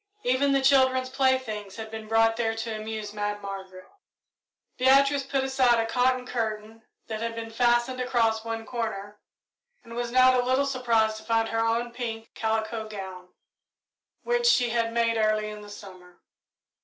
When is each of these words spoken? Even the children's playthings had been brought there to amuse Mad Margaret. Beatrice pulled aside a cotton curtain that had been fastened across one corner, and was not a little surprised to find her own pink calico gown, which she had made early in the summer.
Even 0.23 0.51
the 0.51 0.63
children's 0.63 1.09
playthings 1.11 1.75
had 1.75 1.91
been 1.91 2.07
brought 2.07 2.35
there 2.35 2.55
to 2.55 2.75
amuse 2.75 3.13
Mad 3.13 3.39
Margaret. 3.39 3.85
Beatrice 4.79 5.21
pulled 5.21 5.43
aside 5.43 5.79
a 5.79 5.85
cotton 5.85 6.25
curtain 6.25 6.81
that 7.05 7.21
had 7.21 7.35
been 7.35 7.51
fastened 7.51 8.01
across 8.01 8.43
one 8.43 8.65
corner, 8.65 9.19
and 9.83 9.93
was 9.95 10.09
not 10.11 10.33
a 10.41 10.43
little 10.43 10.65
surprised 10.65 11.17
to 11.17 11.23
find 11.23 11.49
her 11.49 11.63
own 11.63 11.91
pink 11.91 12.31
calico 12.33 12.89
gown, 12.89 13.27
which 14.23 14.47
she 14.47 14.71
had 14.71 14.91
made 14.91 15.17
early 15.19 15.51
in 15.51 15.61
the 15.61 15.69
summer. 15.69 16.19